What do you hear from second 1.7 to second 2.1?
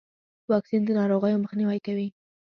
کوي.